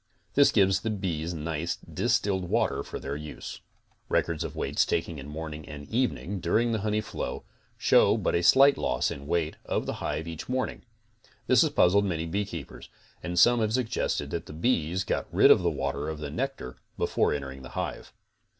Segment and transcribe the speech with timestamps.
[0.33, 3.61] This gives the bees nice distilled water for their use.
[4.09, 7.43] Records of weights taken morning and evening, during the honey flow,
[7.77, 10.81] show but a slight loss in weight of the hive each morning.
[11.45, 12.89] This has puzzled many beekeepers,
[13.21, 16.77] and some have suggested that the bees got rid of the water of the nectar
[16.97, 18.11] before entering the hive.